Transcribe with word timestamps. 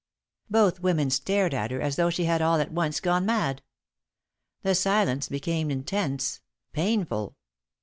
Both 0.49 0.79
women 0.79 1.11
stared 1.11 1.53
at 1.53 1.69
her 1.69 1.79
as 1.79 1.95
though 1.95 2.09
she 2.09 2.25
had 2.25 2.41
all 2.41 2.59
at 2.59 2.71
once 2.71 2.99
gone 2.99 3.23
mad. 3.23 3.61
The 4.63 4.73
silence 4.73 5.29
became 5.29 5.69
intense, 5.69 6.41
painful. 6.73 7.35